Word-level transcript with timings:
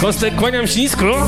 Kostek, 0.00 0.36
kłaniam 0.36 0.66
się 0.66 0.80
nisko. 0.80 1.26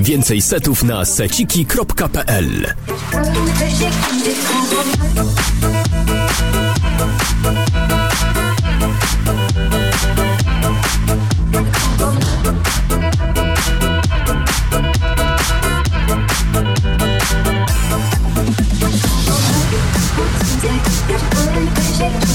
Więcej 0.00 0.42
setów 0.42 0.82
na 0.82 1.04
seciki.pl 1.04 2.74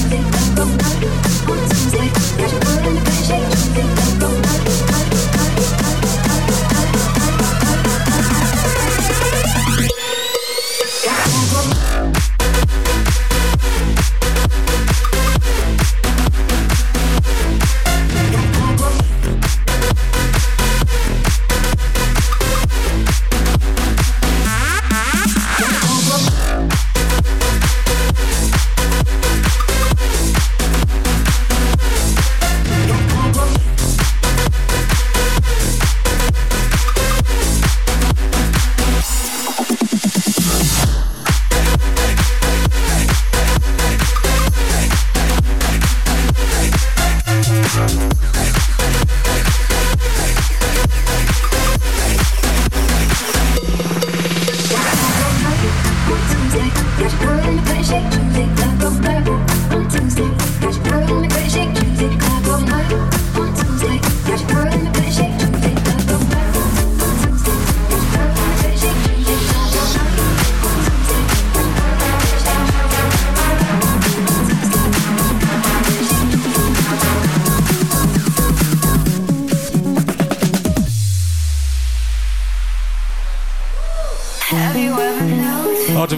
Thank 0.06 0.33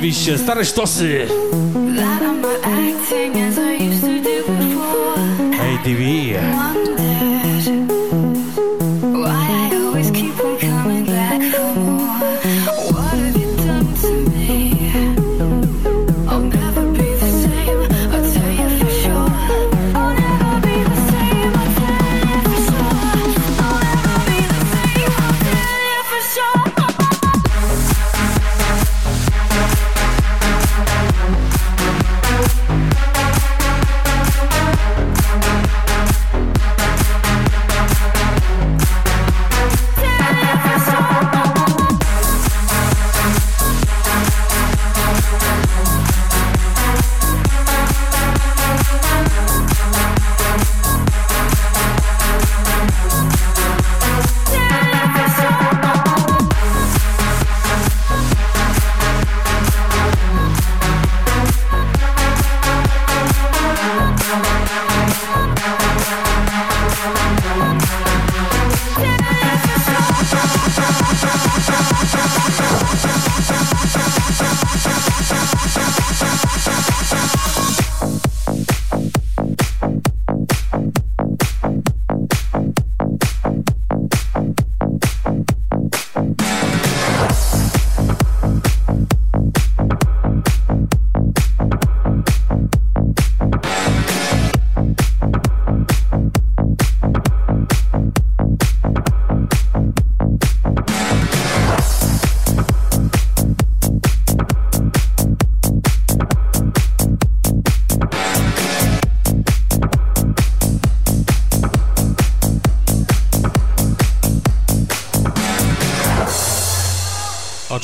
oczywiście, 0.07 0.39
stare 0.39 0.65
sztosy. 0.65 1.27
ATV 5.61 6.16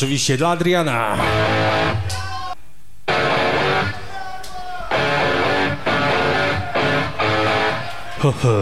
oczywiście 0.03 0.37
dla 0.37 0.49
Adriana. 0.49 1.17
Ho, 8.19 8.33
ho. 8.43 8.61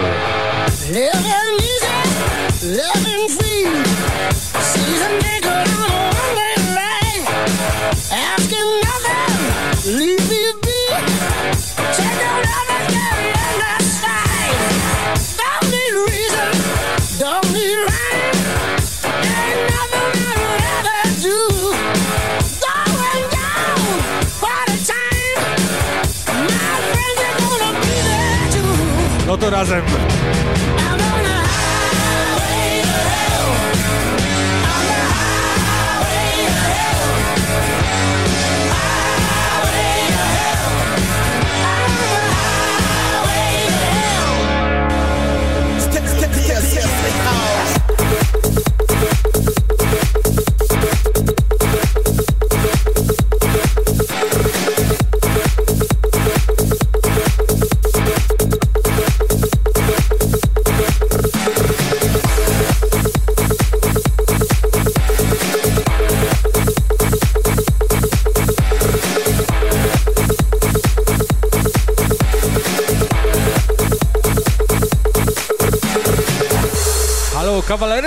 No 29.31 29.37
to 29.37 29.51
razem. 29.51 29.83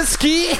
Zelensky. 0.03 0.59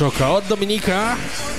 Chocou 0.00 0.40
Dominica. 0.40 1.49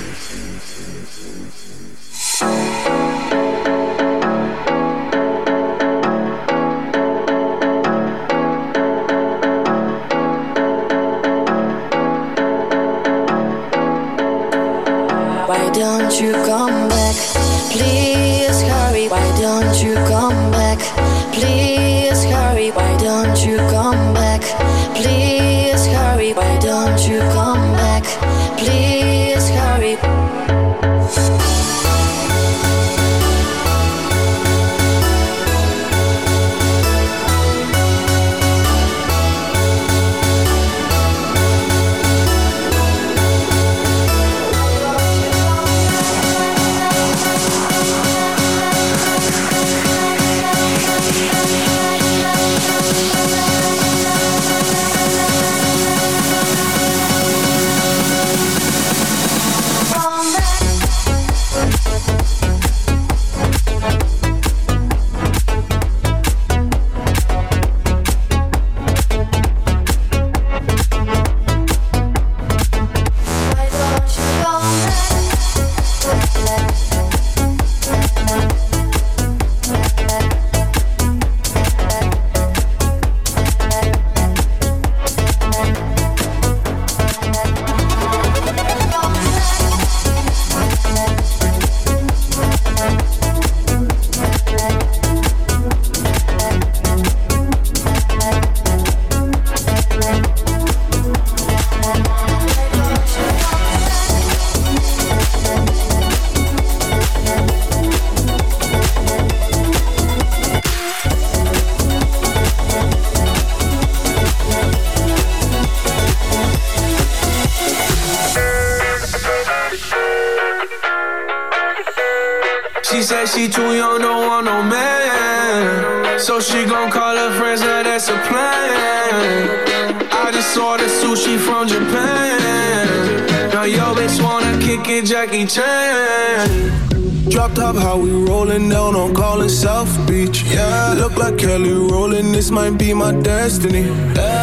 It, 135.42 135.50
Jackie 135.50 135.62
Chan. 135.62 137.30
Drop 137.30 137.54
top, 137.54 137.76
how 137.76 137.98
we 137.98 138.12
rollin' 138.12 138.70
down 138.70 138.96
on 138.96 139.14
Collins 139.14 139.58
South 139.58 139.90
Beach. 140.08 140.44
Yeah, 140.44 140.94
look 140.98 141.18
like 141.18 141.38
Kelly 141.38 141.72
Rowland, 141.72 142.34
this 142.34 142.52
might 142.52 142.78
be 142.78 142.94
my 142.94 143.14
destiny. 143.14 143.84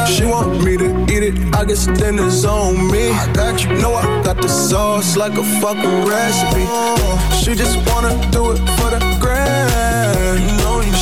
She 0.07 0.25
want 0.25 0.65
me 0.65 0.77
to 0.77 1.03
eat 1.05 1.23
it, 1.23 1.55
I 1.55 1.65
guess 1.65 1.87
dinner's 1.87 2.45
on 2.45 2.91
me. 2.91 3.11
I 3.11 3.33
got 3.33 3.63
you, 3.65 3.75
know 3.75 3.95
I 3.95 4.23
got 4.23 4.41
the 4.41 4.49
sauce 4.49 5.17
like 5.17 5.37
a 5.37 5.45
fucking 5.61 6.07
recipe. 6.07 6.65
She 7.37 7.55
just 7.55 7.77
wanna 7.91 8.15
do 8.31 8.53
it 8.53 8.59
for 8.79 8.91
the 8.91 9.01
grand. 9.21 10.41
You 10.41 10.57
know. 10.59 10.78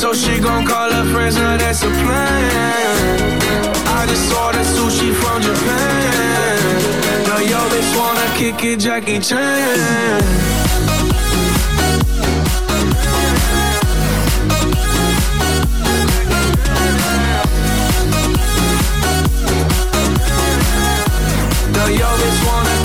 So 0.00 0.14
she 0.14 0.40
gon' 0.40 0.64
call 0.64 0.90
her 0.90 1.04
friends, 1.12 1.36
now 1.36 1.58
that's 1.58 1.82
a 1.82 1.90
plan. 1.90 3.30
I 3.98 4.06
just 4.06 4.32
ordered 4.32 4.64
sushi 4.64 5.12
from 5.12 5.42
Japan. 5.42 6.82
Now 7.26 7.38
yo 7.40 7.58
bitch 7.68 7.98
wanna 7.98 8.34
kick 8.34 8.64
it, 8.64 8.80
Jackie 8.80 9.18
Chan. 9.18 10.59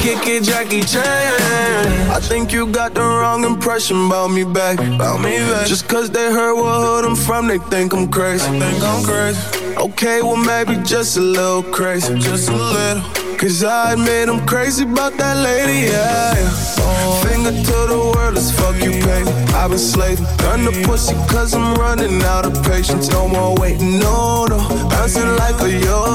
Kicking 0.06 0.44
Jackie 0.44 0.82
Chan. 0.82 2.12
I 2.12 2.20
think 2.20 2.54
you 2.54 2.68
got 2.68 2.94
the 2.94 3.02
wrong 3.02 3.44
impression 3.44 4.06
about 4.06 4.30
me 4.30 4.44
back. 4.44 4.78
About 4.78 5.20
me 5.20 5.38
back. 5.50 5.66
Just 5.68 5.88
cause 5.88 6.12
they 6.12 6.32
heard 6.32 6.56
what 6.56 6.78
hood 6.86 7.06
I'm 7.06 7.16
from, 7.16 7.48
they 7.48 7.58
think 7.58 7.92
I'm 7.94 8.08
crazy. 8.08 8.46
They 8.52 8.72
think 8.72 8.84
I'm 8.84 9.04
crazy. 9.04 9.42
Okay, 9.78 10.22
well 10.22 10.38
maybe 10.38 10.76
just 10.84 11.18
a 11.18 11.22
little 11.22 11.64
crazy. 11.64 12.20
Just 12.20 12.50
a 12.50 12.56
little. 12.56 13.02
Cause 13.40 13.64
I 13.64 13.94
admit 13.94 14.30
I'm 14.30 14.46
crazy 14.46 14.84
about 14.84 15.14
that 15.18 15.38
lady, 15.38 15.88
yeah. 15.92 16.36
yeah. 16.38 17.24
Finger 17.26 17.52
to 17.52 17.78
the 17.92 18.00
world, 18.16 18.38
as 18.38 18.52
fuck 18.58 18.76
you 18.76 18.92
pay. 18.92 19.24
I've 19.58 19.72
been 19.72 19.80
slaving, 19.80 20.26
done 20.38 20.66
the 20.66 20.84
pussy 20.86 21.16
cause 21.34 21.56
I'm 21.56 21.74
running 21.76 22.22
out 22.22 22.46
of 22.46 22.54
patience. 22.64 23.10
No 23.10 23.28
more 23.28 23.56
waiting, 23.58 24.00
no, 24.00 24.46
no. 24.46 24.58
Bouncing 24.90 25.36
like 25.36 25.60
a 25.62 25.72
yo 25.72 25.80
yo. 25.80 26.15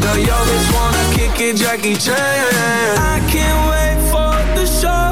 Now 0.00 0.14
yo 0.16 0.36
bitch 0.48 0.68
wanna 0.74 1.04
kick 1.14 1.40
it, 1.40 1.56
Jackie 1.56 1.94
Chan. 1.94 1.94
Jackie 1.94 1.96
Chan. 1.96 2.16
I 2.96 3.20
can't 3.32 3.60
wait 3.70 3.98
for 4.10 4.34
the 4.56 4.66
show. 4.66 5.04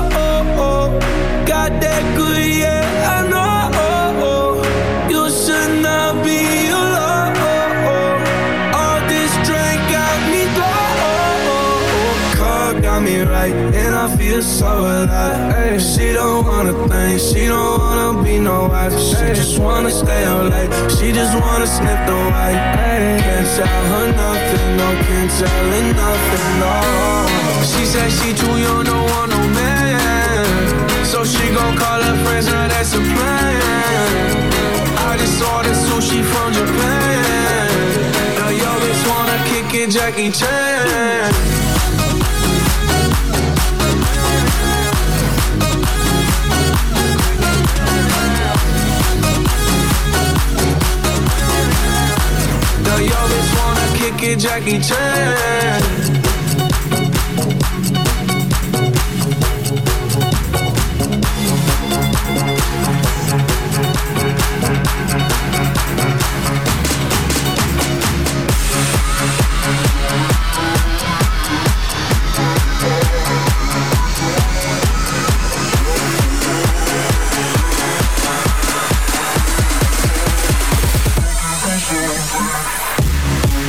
Got 1.47 1.81
that 1.81 2.03
good, 2.17 2.47
yeah, 2.63 2.82
Right, 13.23 13.55
and 13.55 13.95
I 13.95 14.17
feel 14.17 14.43
so 14.43 14.67
alive. 14.67 15.81
She 15.81 16.13
don't 16.13 16.45
wanna 16.45 16.73
think, 16.89 17.21
she 17.21 17.47
don't 17.47 17.79
wanna 17.79 18.23
be 18.23 18.39
no 18.39 18.69
wife. 18.69 18.93
She 18.99 19.27
just 19.33 19.59
wanna 19.59 19.91
stay 19.91 20.25
up 20.25 20.51
late. 20.51 20.71
She 20.91 21.13
just 21.13 21.35
wanna 21.41 21.67
sniff 21.67 22.01
the 22.07 22.19
white. 22.33 22.59
Can't 23.23 23.47
tell 23.57 23.83
her 23.93 24.07
nothing, 24.13 24.77
no, 24.77 24.89
can't 25.07 25.31
tell 25.39 25.67
her 25.73 25.85
nothing, 26.03 26.49
no. 26.63 26.75
She 27.63 27.87
said 27.87 28.11
she 28.11 28.35
too 28.35 28.59
young, 28.59 28.85
don't 28.85 29.07
want 29.11 29.31
no 29.31 29.41
man. 29.49 30.47
So 31.05 31.25
she 31.25 31.53
gon' 31.55 31.77
call 31.77 32.03
her 32.03 32.17
friends, 32.25 32.47
now 32.47 32.67
that's 32.69 32.93
a 32.95 33.01
plan. 33.01 33.63
I 35.09 35.17
just 35.17 35.41
ordered 35.43 35.79
sushi 35.87 36.23
from 36.25 36.53
Japan. 36.53 37.71
Now 38.39 38.51
yo 38.51 38.71
bitch 38.83 39.03
wanna 39.11 39.39
kick 39.51 39.75
it, 39.81 39.91
Jackie 39.91 40.31
Chan. 40.31 41.72
like 54.13 54.23
a 54.25 54.37
Jackie 54.37 54.81
Chan. 54.81 56.13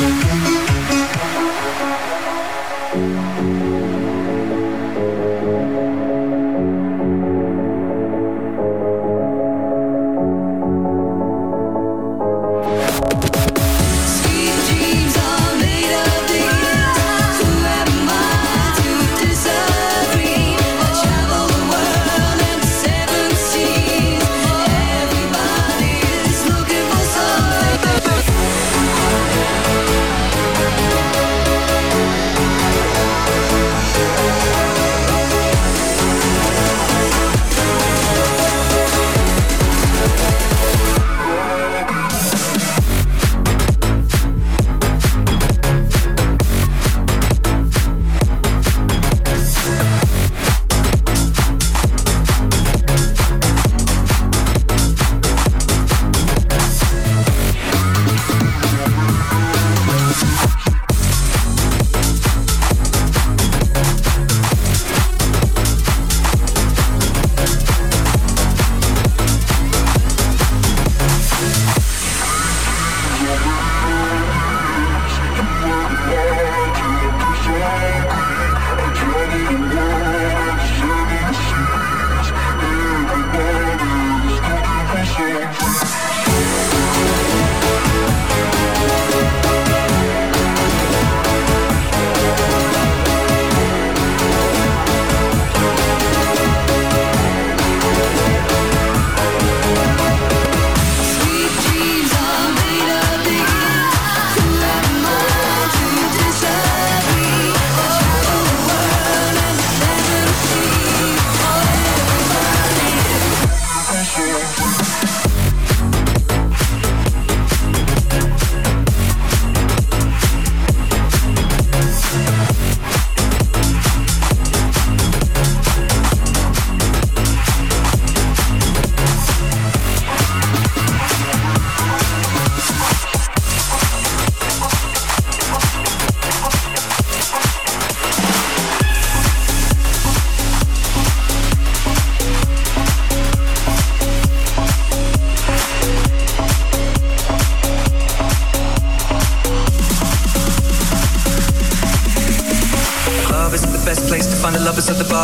Thank 0.04 0.33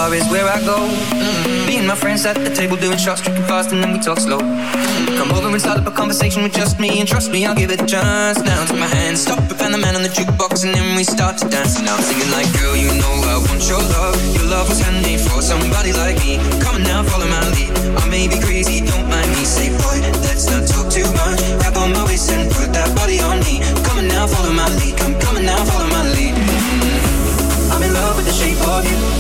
bar 0.09 0.17
is 0.17 0.27
where 0.29 0.47
I 0.47 0.59
go. 0.65 0.77
Mm-hmm. 0.77 1.67
Me 1.67 1.77
and 1.77 1.87
my 1.87 1.95
friends 1.95 2.25
at 2.25 2.35
the 2.35 2.49
table 2.49 2.77
doing 2.77 2.97
shots, 2.97 3.21
drinking 3.21 3.45
fast, 3.45 3.71
and 3.71 3.83
then 3.83 3.93
we 3.93 3.99
talk 3.99 4.19
slow. 4.19 4.39
Mm-hmm. 4.39 5.17
Come 5.17 5.31
over 5.37 5.49
and 5.49 5.61
start 5.61 5.77
up 5.79 5.87
a 5.87 5.91
conversation 5.91 6.43
with 6.43 6.53
just 6.53 6.79
me, 6.79 6.99
and 6.99 7.07
trust 7.07 7.31
me, 7.31 7.45
I'll 7.45 7.55
give 7.55 7.71
it 7.71 7.81
a 7.81 7.85
chance. 7.85 8.39
Now 8.41 8.65
take 8.65 8.79
my 8.79 8.87
hand, 8.87 9.17
stop 9.17 9.39
it, 9.51 9.61
and 9.61 9.73
the 9.73 9.77
man 9.77 9.95
on 9.95 10.03
the 10.03 10.09
jukebox, 10.09 10.65
and 10.65 10.73
then 10.73 10.95
we 10.95 11.03
start 11.03 11.37
to 11.39 11.45
dance. 11.49 11.79
And 11.79 11.87
I'm 11.87 12.01
singing 12.01 12.31
like, 12.31 12.49
girl, 12.57 12.75
you 12.75 12.89
know 13.01 13.13
I 13.33 13.37
want 13.45 13.61
your 13.69 13.81
love. 13.81 14.15
Your 14.35 14.47
love 14.49 14.69
was 14.69 14.79
handmade 14.81 15.21
for 15.21 15.41
somebody 15.41 15.93
like 15.93 16.17
me. 16.25 16.37
Come 16.63 16.81
now, 16.83 17.03
follow 17.03 17.27
my 17.27 17.43
lead. 17.53 17.71
I 18.01 18.03
may 18.09 18.27
be 18.27 18.39
crazy, 18.41 18.81
don't 18.81 19.07
mind 19.09 19.29
me. 19.29 19.43
Say, 19.45 19.69
boy, 19.69 19.97
let's 20.25 20.49
not 20.49 20.65
talk 20.65 20.89
too 20.89 21.07
much. 21.21 21.39
Grab 21.61 21.77
on 21.77 21.93
my 21.93 22.03
waist 22.05 22.31
and 22.31 22.49
put 22.49 22.73
that 22.73 22.89
body 22.95 23.19
on 23.21 23.39
me. 23.45 23.61
Come 23.85 24.07
now, 24.07 24.25
follow 24.25 24.53
my 24.53 24.67
lead. 24.81 24.97
Come, 24.97 25.13
coming 25.21 25.45
now, 25.45 25.61
follow 25.69 25.89
my 25.89 26.03
lead. 26.17 26.33
Mm-hmm. 26.33 27.71
I'm 27.73 27.83
in 27.83 27.93
love 27.93 28.17
with 28.17 28.25
the 28.25 28.33
shape 28.33 28.61
of 28.65 28.83
you. 28.89 29.18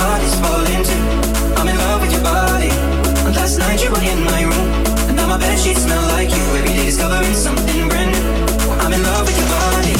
Heart 0.00 0.22
is 0.24 0.34
falling 0.40 0.82
too. 0.84 1.04
I'm 1.58 1.68
in 1.68 1.76
love 1.76 2.00
with 2.00 2.12
your 2.12 2.22
body. 2.24 2.70
And 3.26 3.34
last 3.36 3.58
night 3.58 3.82
you 3.84 3.90
were 3.92 4.00
in 4.02 4.24
my 4.24 4.42
room. 4.48 4.68
And 5.08 5.16
now 5.16 5.26
my 5.28 5.36
bed 5.38 5.58
sheets 5.58 5.82
smell 5.84 6.02
like 6.16 6.30
you. 6.30 6.42
Every 6.58 6.72
day 6.72 6.86
discovering 6.86 7.34
something 7.34 7.88
brand 7.88 8.10
new. 8.12 8.24
I'm 8.82 8.92
in 8.92 9.02
love 9.02 9.24
with 9.28 9.36
your 9.40 9.48
body. 9.48 9.94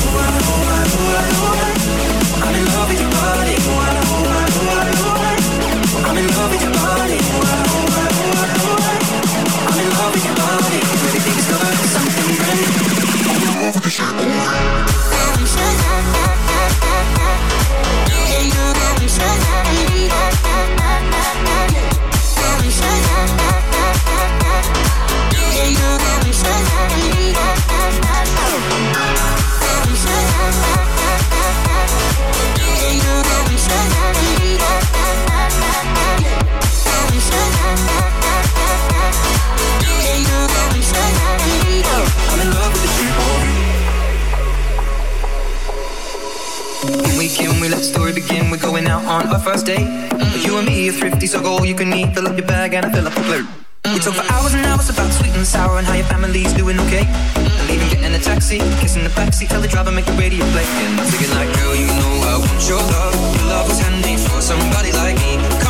I'm 2.45 2.55
in 2.57 2.65
love 2.73 2.89
with 2.89 3.01
your 3.05 3.13
body. 3.21 3.57
I'm 6.09 6.17
in 6.17 6.27
love 6.37 6.51
with 6.53 6.63
your 6.65 6.73
body. 6.73 7.19
I'm 9.69 9.79
in 9.83 9.89
love 9.97 10.13
with 10.15 10.25
your 10.25 10.37
body. 10.41 10.79
Every 11.05 11.21
day 11.25 11.35
discovering 11.39 11.89
something 11.95 12.29
brand 12.41 12.59
new. 12.61 12.73
I'm 13.29 13.43
in 13.45 13.51
love 13.61 13.77
with 13.85 13.99
your 13.99 14.13
body. 14.17 16.30
The 47.81 47.87
story 47.87 48.13
begin. 48.13 48.51
We're 48.51 48.61
going 48.61 48.87
out 48.87 49.05
on 49.09 49.33
our 49.33 49.41
first 49.41 49.65
date. 49.65 49.89
But 50.11 50.45
You 50.45 50.59
and 50.59 50.67
me 50.69 50.89
are 50.89 50.93
thrifty, 50.93 51.27
so 51.27 51.41
go 51.41 51.57
all 51.57 51.65
you 51.65 51.75
can 51.75 51.93
eat. 51.95 52.13
Fill 52.15 52.29
up 52.29 52.37
your 52.37 52.47
bag 52.47 52.75
and 52.75 52.85
I 52.85 52.93
fill 52.93 53.07
up 53.09 53.17
a 53.17 53.23
plate. 53.25 53.47
We 53.85 53.97
mm. 53.97 54.05
talk 54.05 54.15
for 54.21 54.27
hours 54.33 54.53
and 54.53 54.65
hours 54.67 54.91
about 54.91 55.11
sweet 55.13 55.33
and 55.33 55.47
sour 55.47 55.79
and 55.79 55.87
how 55.87 55.95
your 55.95 56.05
family's 56.05 56.53
doing 56.53 56.79
okay. 56.85 57.05
Mm. 57.09 57.49
And 57.49 57.69
leaving, 57.69 57.89
getting 57.89 58.13
a 58.13 58.21
taxi, 58.21 58.59
kissing 58.85 59.05
the 59.05 59.15
backseat, 59.17 59.49
tell 59.49 59.63
the 59.63 59.69
driver 59.69 59.93
make 59.93 60.05
the 60.05 60.13
radio 60.21 60.45
play. 60.53 60.67
And 60.85 61.01
I'm 61.01 61.07
thinking 61.09 61.33
like, 61.33 61.49
girl, 61.57 61.75
you 61.75 61.89
know 61.89 62.13
I 62.29 62.37
want 62.45 62.61
your 62.69 62.85
love. 62.85 63.17
Your 63.37 63.47
love 63.49 63.67
was 63.73 63.81
handmade 63.81 64.21
for 64.29 64.43
somebody 64.45 64.93
like 64.93 65.17
me. 65.25 65.41
Come 65.65 65.70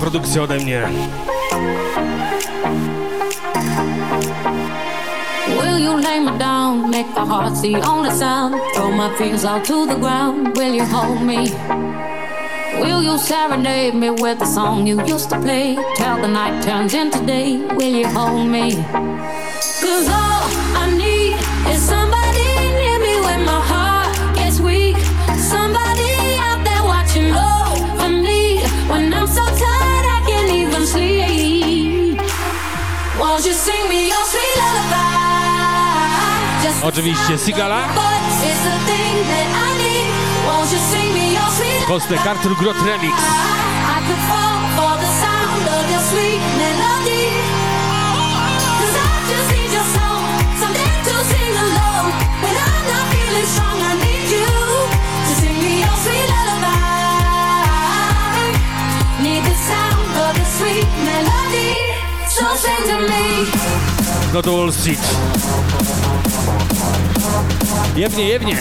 producción 0.00 0.48
de 0.48 0.58
mierda. 0.60 0.88
Will 5.58 5.78
you 5.78 6.00
lay 6.00 6.20
me 6.20 6.36
down? 6.38 6.90
Make 6.90 7.08
my 7.14 7.26
heart 7.26 7.60
the 7.60 7.76
only 7.86 8.10
sound. 8.10 8.54
Throw 8.74 8.90
my 8.90 9.14
fears 9.16 9.44
out 9.44 9.64
to 9.66 9.86
the 9.86 9.96
ground. 9.96 10.56
Will 10.56 10.72
you 10.72 10.84
hold 10.84 11.20
me? 11.22 11.50
Will 12.80 13.02
you 13.02 13.18
serenade 13.18 13.94
me 13.94 14.10
with 14.10 14.38
the 14.38 14.46
song 14.46 14.86
you 14.86 15.04
used 15.04 15.28
to 15.30 15.38
play? 15.38 15.76
Till 15.96 16.16
the 16.22 16.28
night 16.28 16.62
turns 16.62 16.94
into 16.94 17.24
day. 17.26 17.58
Will 17.76 17.94
you 17.94 18.08
hold 18.08 18.48
me? 18.48 19.09
Oczywiście 36.82 37.38
Sigala. 37.38 37.88
Kostek 41.86 42.26
Artur 42.26 42.56
Grot 42.56 42.76
Remix. 42.86 43.14
Go 64.32 64.40
to 64.42 64.52
Wall 64.52 64.72
Street. 64.72 65.00
Jewnie, 68.00 68.28
jewnie. 68.28 68.56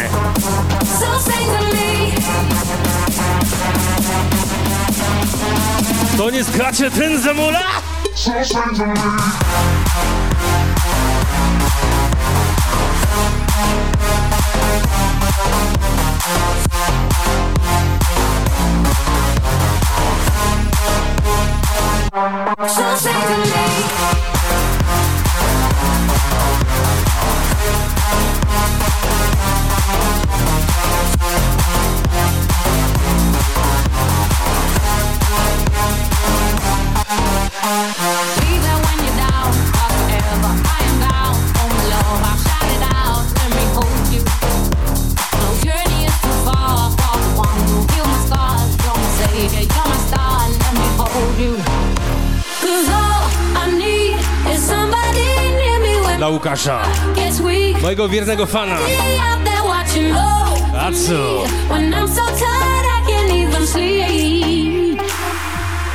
To 6.17 6.29
nie 6.29 6.43
skracie 6.43 6.91
ten 6.91 7.21
zemula? 7.21 7.59
So 8.15 8.31
sing 8.43 8.77
me. 8.77 8.95
So 22.67 22.97
sing 22.97 23.13
to 23.13 23.37
me. 23.37 24.28
Łukasza, 56.29 56.81
mojego 57.81 58.09
wiernego 58.09 58.45
fana. 58.45 58.77
A 60.77 60.91
co? 60.91 61.43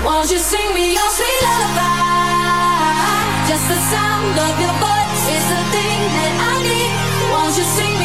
Won't 0.05 0.31
you 0.31 0.39
sing 0.39 0.75
me 0.75 0.93
your 0.93 1.11
sweet 1.17 1.43
lullaby? 1.43 1.89
Just 3.49 3.69
the 3.69 3.79
sound 3.91 4.39
of 4.39 4.61
your 4.61 4.75
voice 4.81 5.37
is 5.37 5.45
the 5.49 5.63
thing 5.73 6.01
that 6.17 6.35
I 6.53 6.63
need. 6.63 6.93
Won't 7.33 7.57
you 7.59 7.65
sing 7.65 7.99
me? 7.99 8.04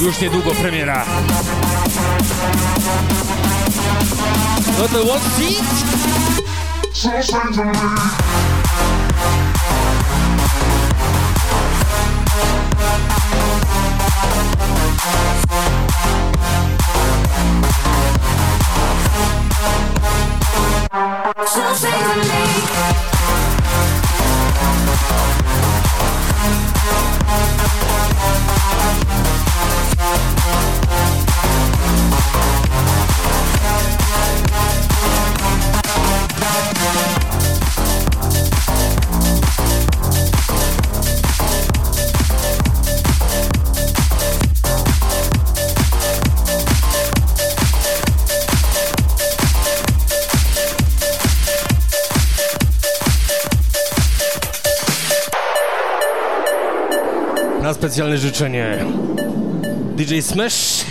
Już 0.00 0.20
niedługo 0.20 0.50
premiera. 0.50 1.04
Not 4.78 4.90
the 4.90 5.02
one 5.02 5.20
feet? 5.20 5.64
specjalne 57.96 58.18
życzenie. 58.18 58.78
DJ 59.96 60.20
Smash 60.20 60.84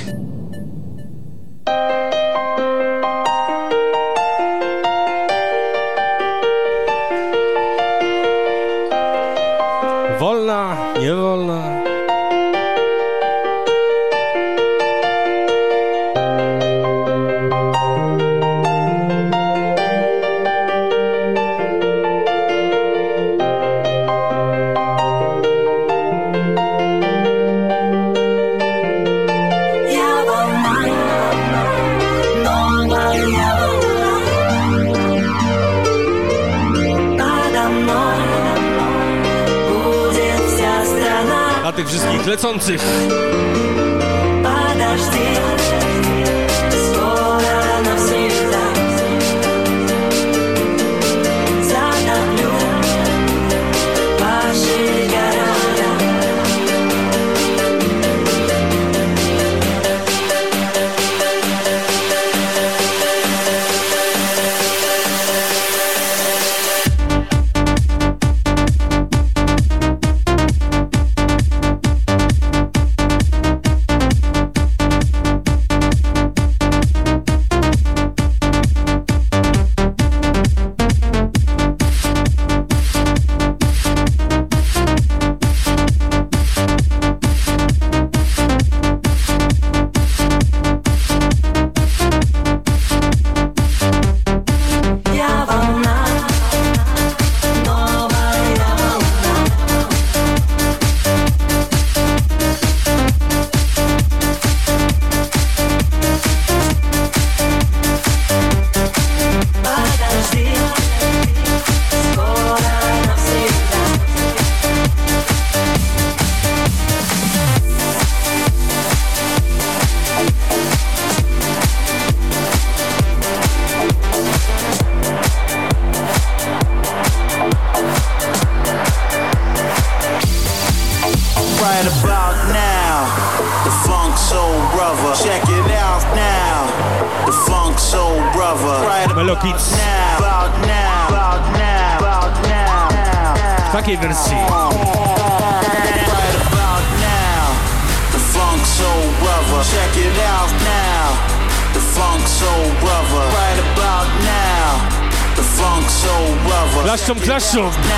awesome. 157.46 157.95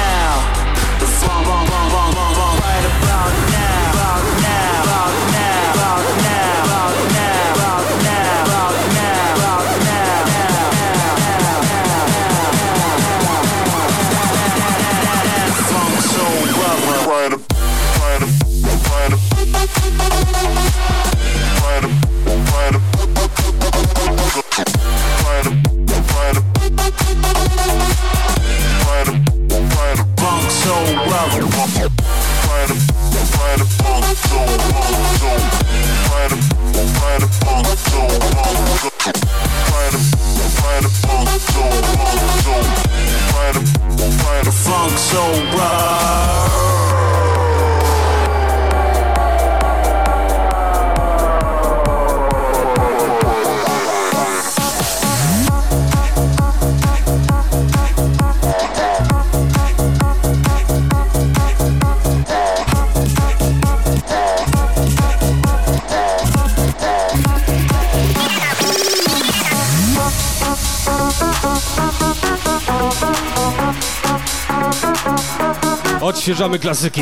Odświeżamy 76.37 76.59
klasyki. 76.59 77.01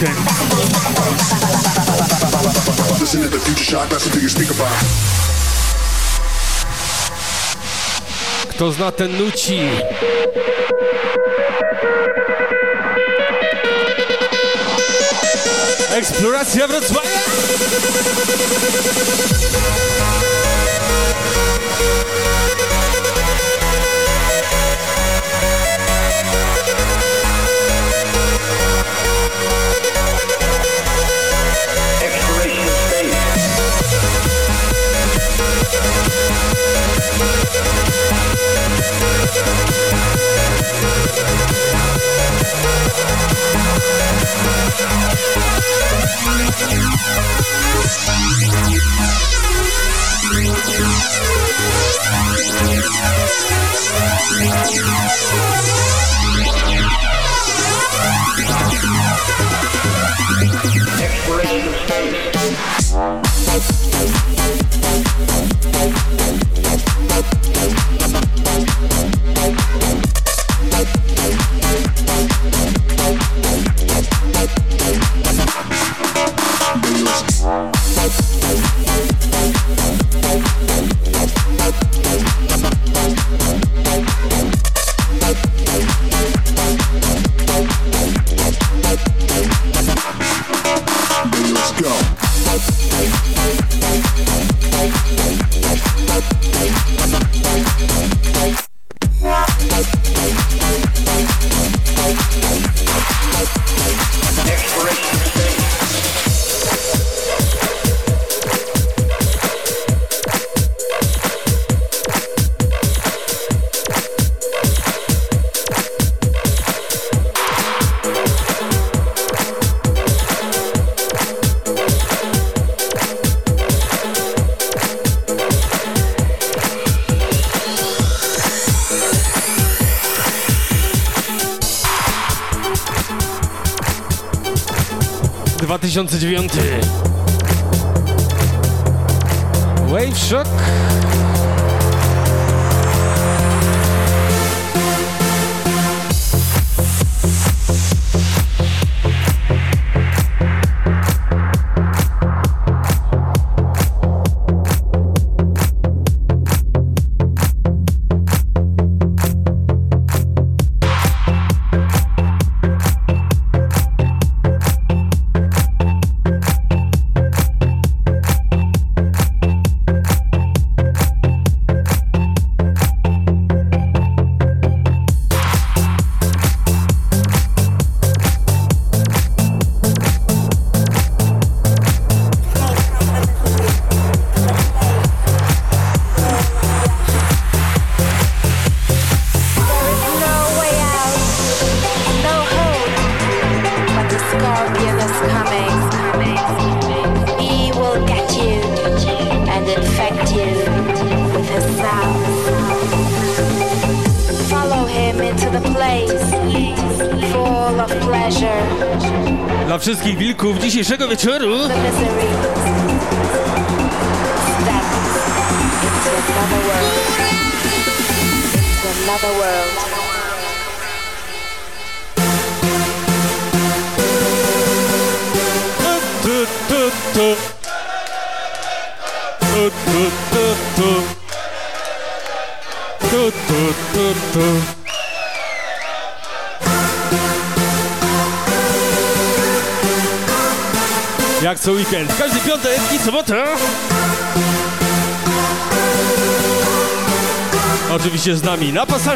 weekend. 0.00 0.18
Listen 3.00 3.22
to 3.22 3.28
the 3.28 3.38
future 3.38 3.64
shock, 3.64 3.88
that's 3.88 4.06
you 4.22 4.28
speak 4.28 4.50
about. 4.50 4.72
Kto 8.50 8.72
zna 8.72 8.92
ten 8.92 9.18
nuci? 9.18 9.60
Eksploracja 15.90 16.66
Wrocławia! 16.66 17.20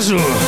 maravilhoso. 0.01 0.40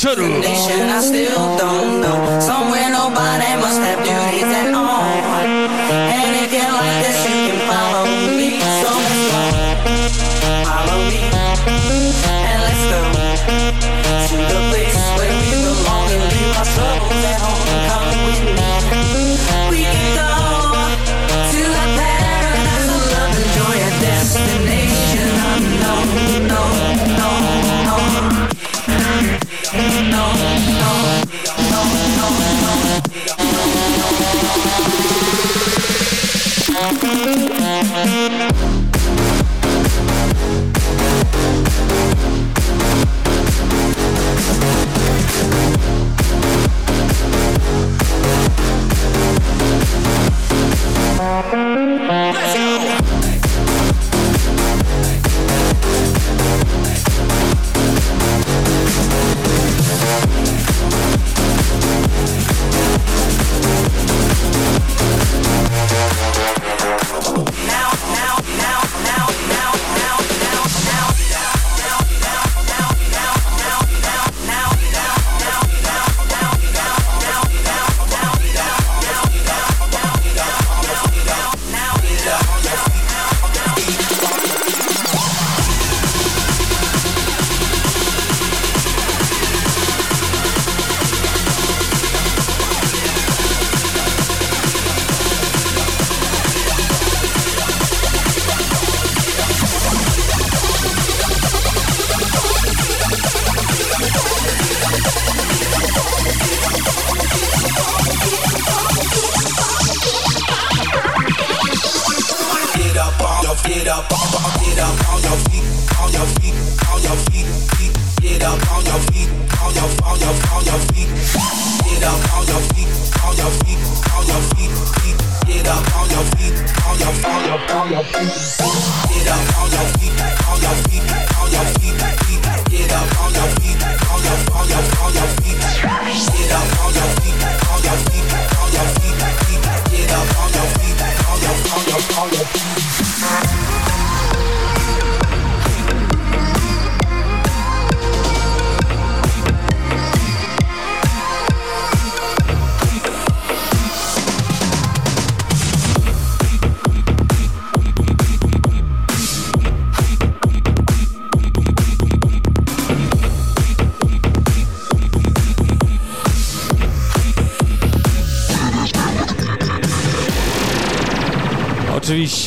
Dzisiejszego 0.00 0.79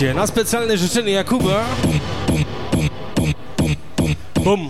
Oczywiście, 0.03 0.21
na 0.21 0.27
specjalne 0.27 0.77
życzenie 0.77 1.11
Jakuba. 1.11 1.65
Bum, 1.81 1.99
bum, 2.27 2.43
bum, 4.43 4.69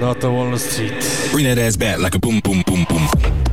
No 0.00 0.14
to 0.14 0.30
Wall 0.30 0.58
Street. 0.58 0.92
Bring 1.32 1.48
that 1.48 1.58
ass 1.58 1.76
back 1.76 1.98
like 1.98 2.14
a 2.14 2.18
boom, 2.18 2.40
boom, 2.44 2.62
boom, 2.66 2.86
boom. 2.88 3.47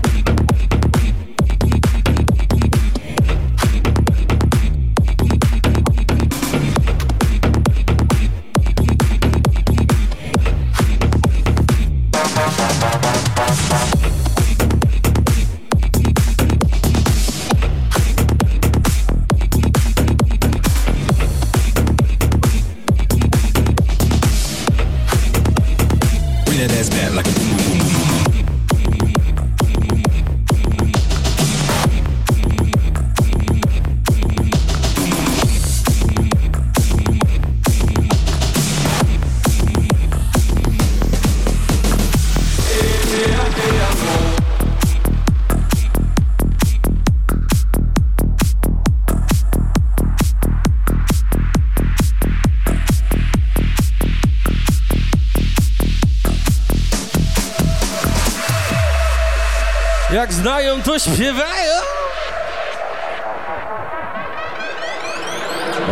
znają, 60.46 60.82
to 60.82 61.00
śpiewają. 61.00 61.76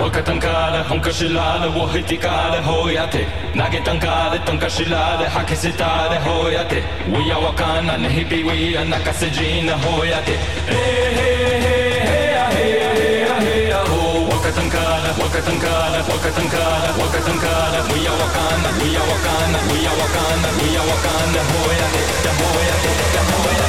وكتنكاله 0.02 0.82
هم 0.92 1.02
كشلاله 1.02 1.78
وهتكاله 1.78 2.60
هوياتي 2.60 3.26
ناجي 3.56 3.80
تنكاله 3.80 4.38
تنكشلاله 4.48 5.30
حكي 5.30 5.56
ستاله 5.56 6.18
هوياتي 6.28 6.84
ويا 7.14 7.36
وكانا 7.36 7.98
نهبي 7.98 8.44
ويا 8.44 8.84
نكسجين 8.84 9.70
هوياتي 9.70 10.36
هي 10.70 11.08
هي 11.20 11.36
هي 11.68 11.94
هي 12.12 12.36
هي 12.58 12.82
هي 13.00 13.26
هي 13.48 13.74
هو 13.74 14.26
وكتنكاله 14.26 15.14
وكتنكاله 15.26 16.03
Wakatankrada, 16.24 16.90
Wakatankrada, 16.96 17.84
we 17.92 18.08
are 18.08 18.16
Wakanda, 18.16 18.72
we 18.80 18.96
are 18.96 19.04
Wakanda, 19.04 19.60
we 19.68 19.86
are 19.86 19.92
Wakanda, 20.00 20.50
we 20.56 20.68
are 20.78 20.88
Wakanda, 20.88 21.42
Hoya, 21.52 21.88
the 22.24 22.32
Hoya, 22.40 22.76
the 23.12 23.22
Hoya, 23.28 23.68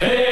the 0.00 0.06
Hey! 0.06 0.31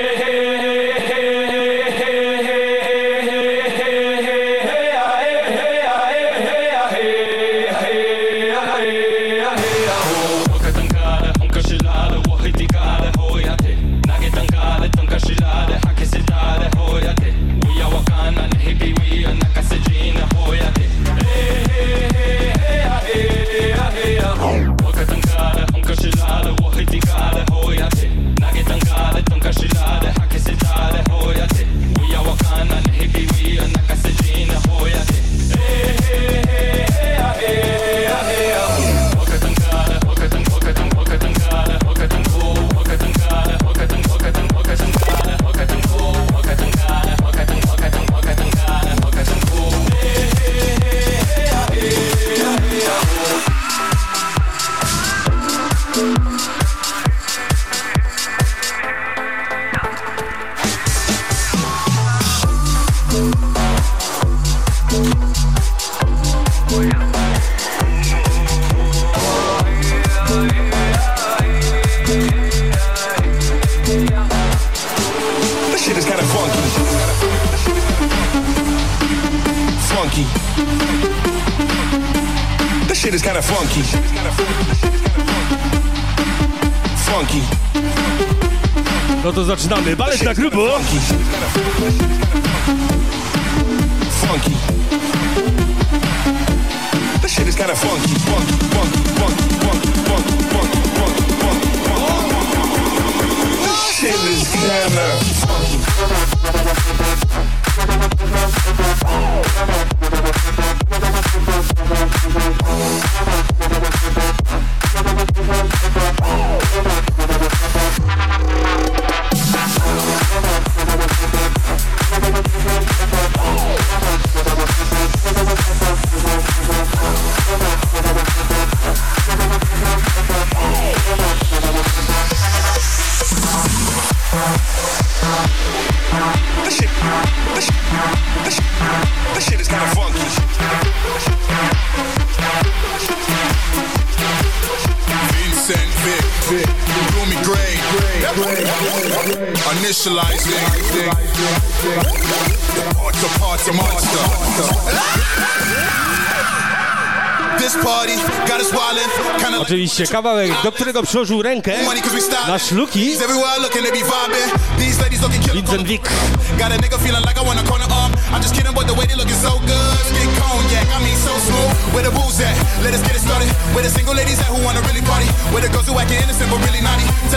dans 89.71 89.81
mes 89.83 89.95
bacs 89.95 90.10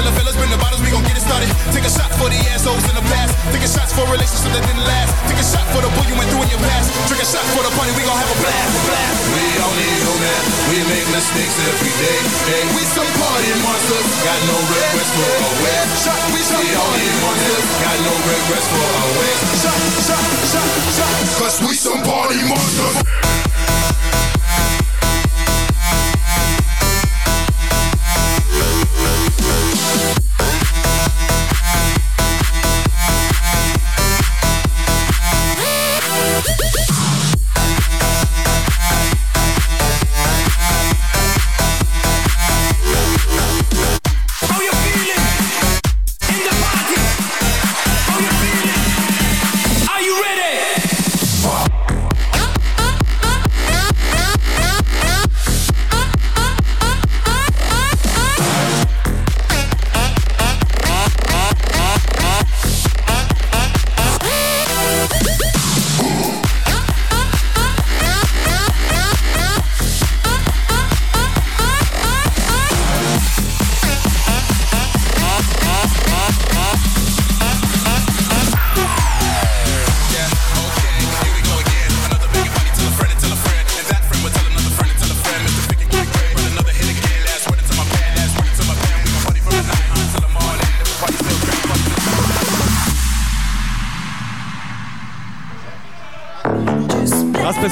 the 0.03 0.11
fellas 0.19 0.35
bring 0.35 0.51
the 0.51 0.57
bottles, 0.57 0.81
we 0.83 0.91
gon' 0.91 1.03
get 1.03 1.17
it 1.17 1.23
started. 1.23 1.49
Take 1.71 1.85
a 1.87 1.89
shot 1.89 2.11
for 2.19 2.29
the 2.29 2.39
assholes 2.51 2.83
in 2.89 2.95
the 2.95 3.05
past. 3.09 3.33
Take 3.55 3.63
a 3.63 3.71
shots 3.71 3.93
for 3.93 4.03
relationships 4.11 4.51
that 4.53 4.63
didn't 4.67 4.85
last. 4.85 5.11
Take 5.29 5.39
a 5.39 5.47
shot 5.47 5.65
for 5.73 5.81
the 5.81 6.02
bull 6.43 6.51
you 6.51 6.59
went 6.59 6.59
through 6.59 6.59
in 6.59 6.59
your 6.59 6.61
past. 6.67 6.87
Drink 7.07 7.23
a 7.23 7.27
shot 7.27 7.45
for 7.55 7.63
the 7.63 7.71
party, 7.75 7.91
we 7.95 8.03
gon' 8.03 8.17
have 8.17 8.31
a 8.31 8.37
blast. 8.43 8.75
blast. 8.87 9.21
We 9.31 9.43
only 9.63 9.89
human, 10.03 10.41
we 10.71 10.77
make 10.91 11.05
mistakes 11.15 11.55
every 11.71 11.93
day. 11.99 12.19
Hey, 12.47 12.63
We 12.75 12.83
some 12.83 13.07
party 13.19 13.51
monsters. 13.63 14.07
got 14.23 14.39
no 14.47 14.57
regrets 14.67 15.11
for 15.15 15.23
a 15.23 15.51
way. 15.63 15.79
Shot, 16.03 16.19
we 16.35 16.41
some 16.43 16.59
We 16.59 16.71
only 16.75 17.07
party 17.23 17.23
monsters. 17.23 17.65
got 17.79 17.97
no 18.03 18.13
regrets 18.27 18.67
for 18.67 18.83
a 18.83 19.05
way. 19.19 19.33
Shot, 19.63 19.79
shot, 20.07 20.25
shot, 20.51 20.69
shot. 20.97 21.13
Cause 21.39 21.57
we 21.63 21.73
some 21.75 22.01
party 22.03 22.39
monsters. 22.47 23.52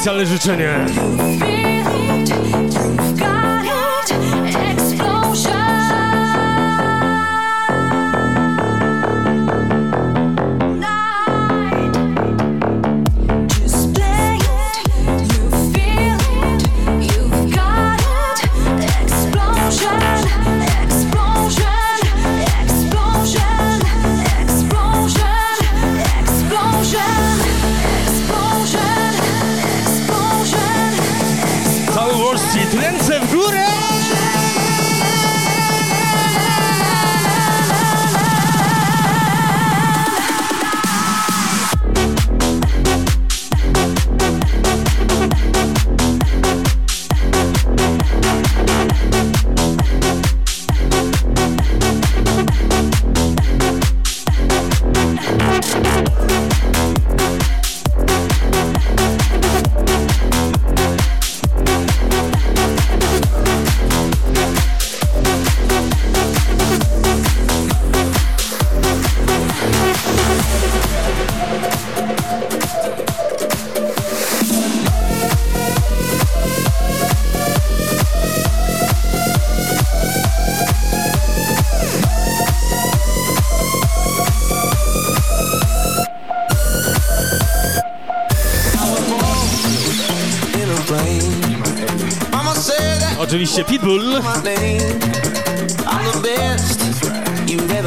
Specjalne 0.02 0.26
życzenie. 0.26 0.86
si 32.52 32.60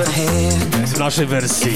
had. 0.07 0.87
w 0.95 0.99
naszej 0.99 1.27
wersji. 1.27 1.73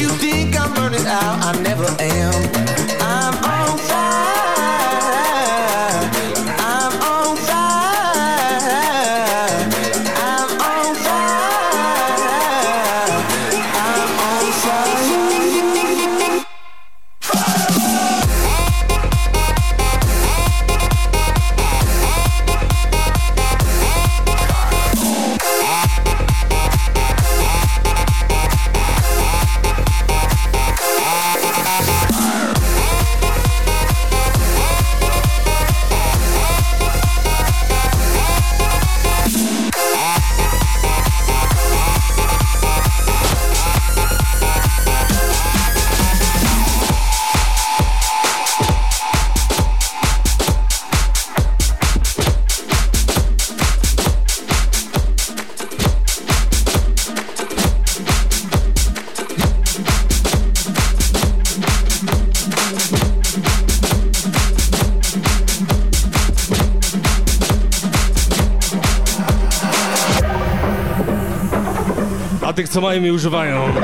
Tych, 72.69 72.75
co 72.75 72.81
mają 72.81 73.05
i 73.05 73.11
używają. 73.11 73.75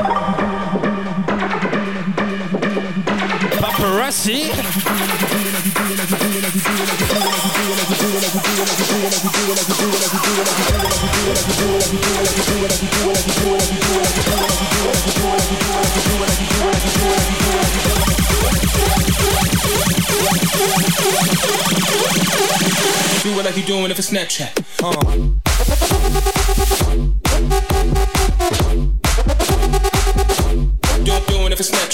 Paparazzi? 3.61 4.41
Do 23.23 23.31
it 23.31 23.45
like 23.45 23.57
you're 23.57 23.65
doing 23.65 23.91
it 23.91 23.95
for 23.95 24.03
Snapchat. 24.03 24.59
Uh. 24.83 27.14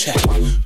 check. 0.01 0.60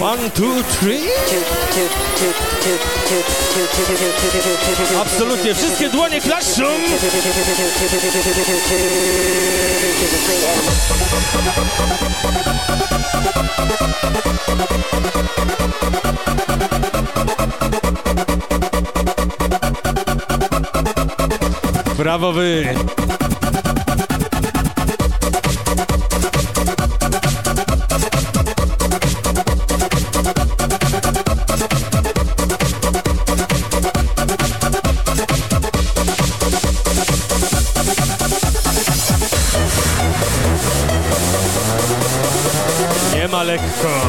One, 0.00 0.30
two, 0.30 0.62
three. 0.62 1.00
Absolutnie, 5.00 5.54
wszystkie 5.54 5.88
dłonie 5.88 6.20
klaszczą. 6.20 6.64
Brawo 21.98 22.32
wy. 22.32 22.74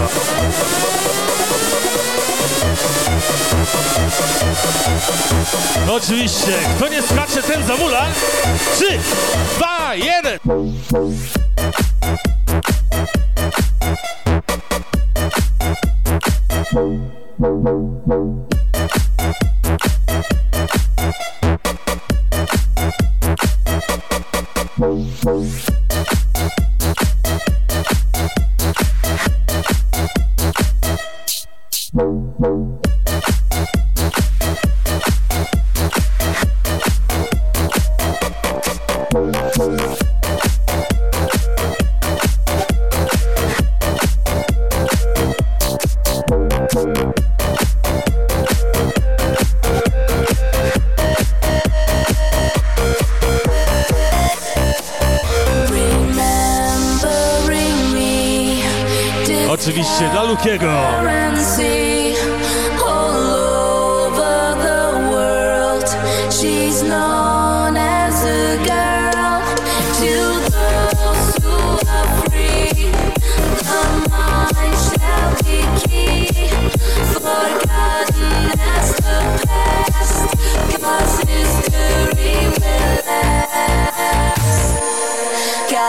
Lekko. 0.08 0.48
Oczywiście, 5.92 6.54
kto 6.78 6.88
nie 6.88 7.02
skacze, 7.02 7.44
ten 7.44 7.68
zamula. 7.68 8.06
Trzy, 8.76 9.00
dwa, 9.58 9.96
jeden. 9.96 10.40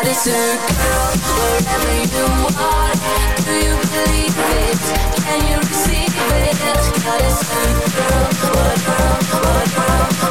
A 0.08 0.14
girl 0.14 0.56
wherever 1.36 1.92
you 2.16 2.24
are. 2.56 2.94
Do 3.44 3.52
you 3.52 3.76
believe 3.92 4.38
it? 4.38 4.80
Can 5.20 5.40
you 5.50 5.58
receive 5.58 6.08
it? 6.08 6.56
Girl, 6.64 7.28
what 7.68 7.92
girl, 7.92 8.28
what 8.54 8.78
girl, 8.86 9.18
what 9.44 9.68
girl, 9.74 10.27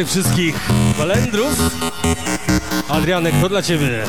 tych 0.00 0.08
wszystkich 0.08 0.68
kolendrów. 0.96 1.58
Adrianek, 2.88 3.34
to 3.40 3.48
dla 3.48 3.62
Ciebie. 3.62 4.04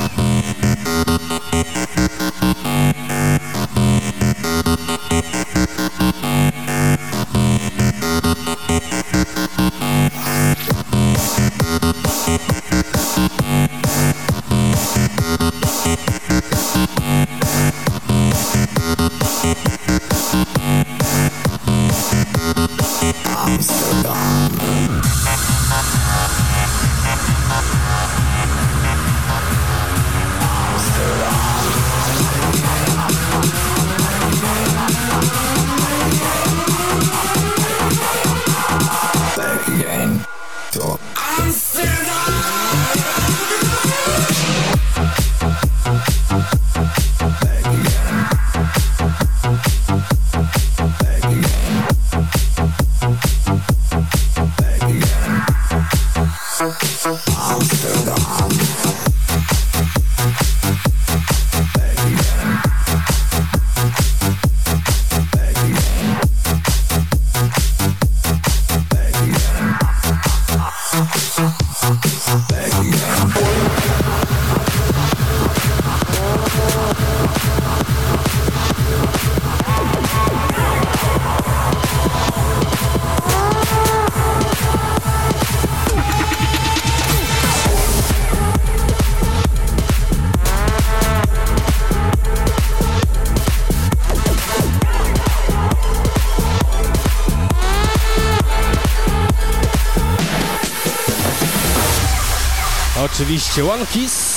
oczywiście 103.32 103.66
One 103.66 103.86
Kiss 103.86 104.31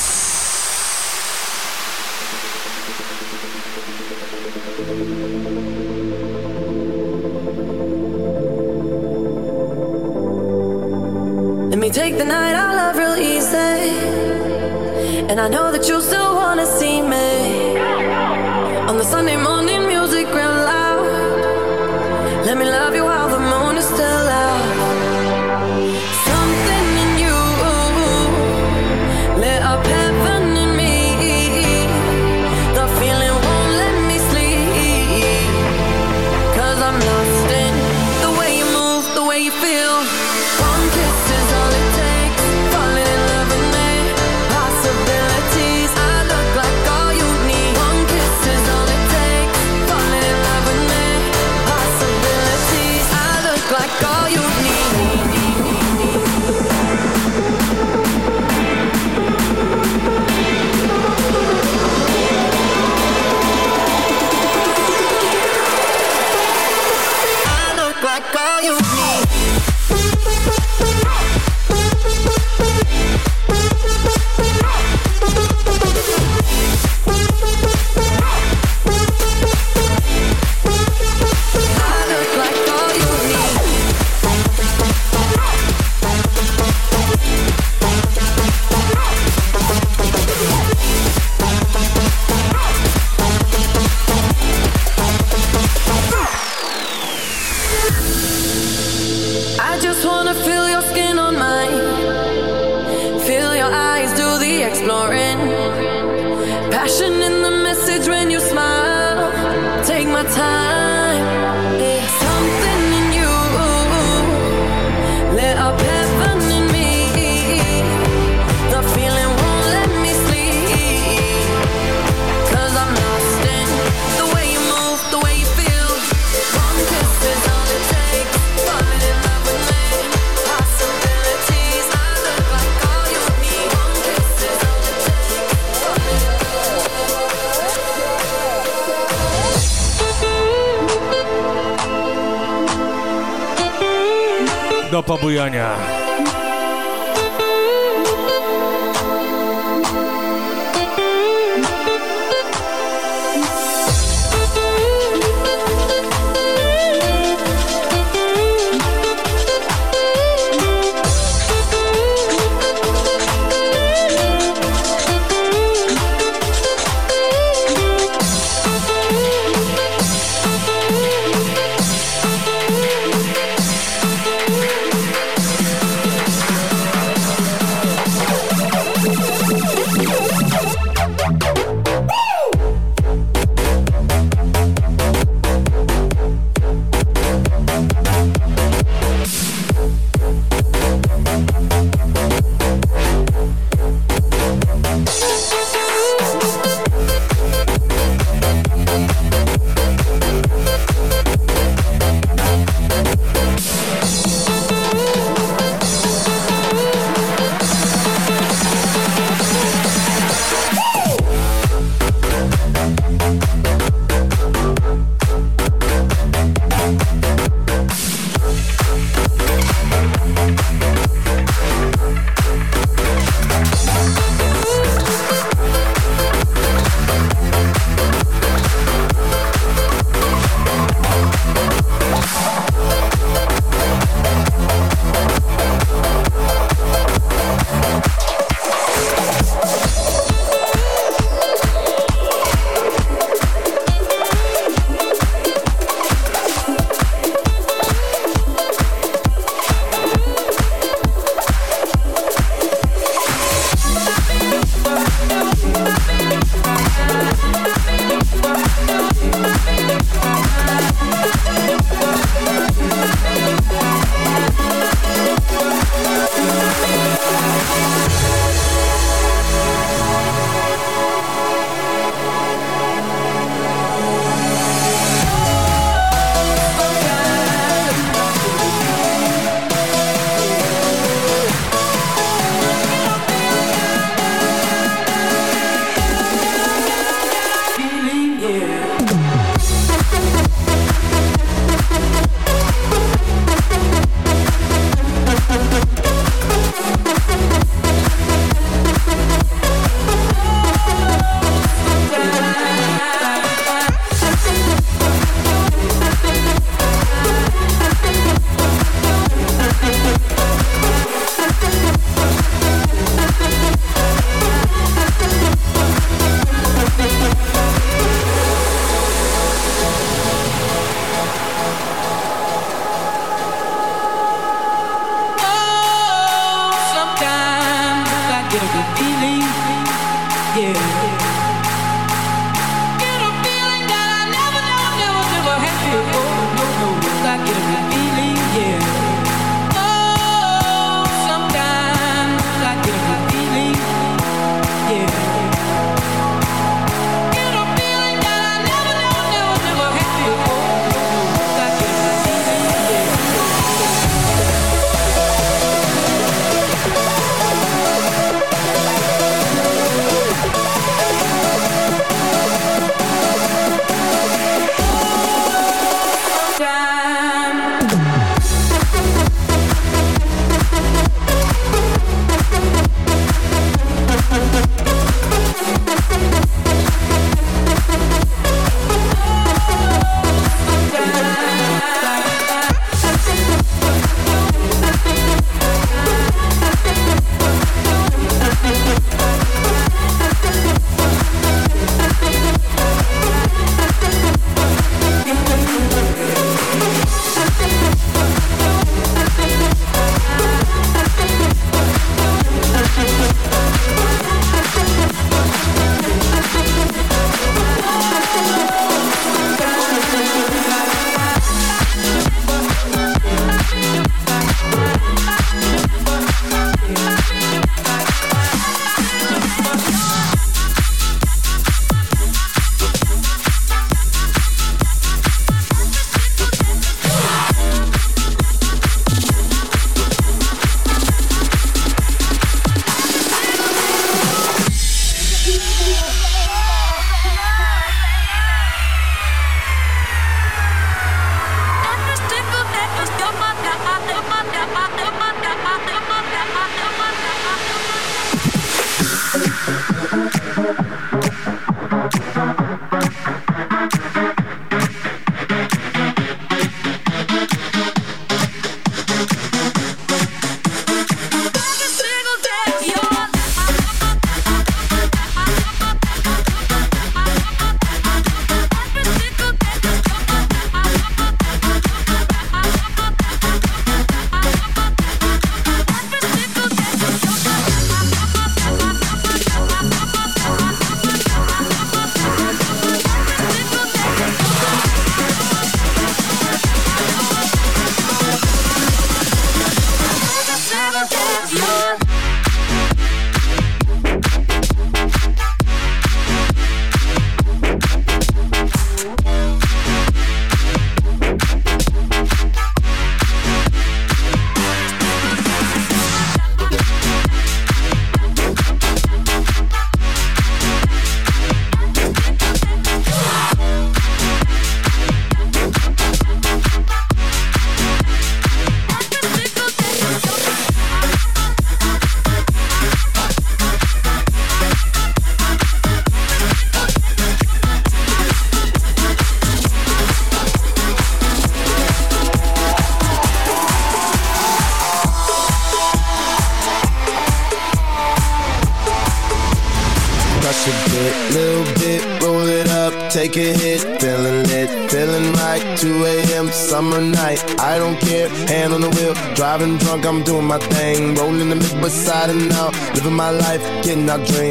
life, 554.07 554.27
getting 554.27 554.44